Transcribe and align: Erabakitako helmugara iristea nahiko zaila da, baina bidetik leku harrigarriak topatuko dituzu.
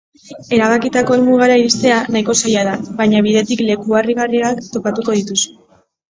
Erabakitako 0.55 1.17
helmugara 1.17 1.57
iristea 1.61 1.99
nahiko 2.15 2.33
zaila 2.43 2.63
da, 2.67 2.71
baina 3.01 3.21
bidetik 3.27 3.61
leku 3.67 3.97
harrigarriak 3.99 4.63
topatuko 4.77 5.15
dituzu. 5.19 5.53